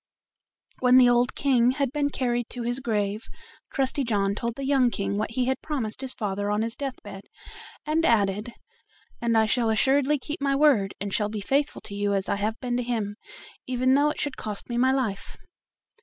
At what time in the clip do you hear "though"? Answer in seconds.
13.93-14.09